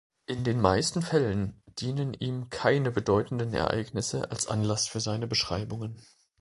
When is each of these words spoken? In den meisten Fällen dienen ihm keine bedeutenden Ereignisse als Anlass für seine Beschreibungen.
In 0.25 0.43
den 0.43 0.59
meisten 0.59 1.03
Fällen 1.03 1.61
dienen 1.77 2.15
ihm 2.15 2.49
keine 2.49 2.89
bedeutenden 2.89 3.53
Ereignisse 3.53 4.31
als 4.31 4.47
Anlass 4.47 4.87
für 4.87 4.99
seine 4.99 5.27
Beschreibungen. 5.27 6.01